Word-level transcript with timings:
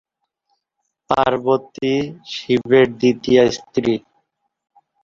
পার্বতী 1.09 1.93
শিবের 2.31 2.87
দ্বিতীয়া 2.99 3.43
স্ত্রী। 3.57 3.93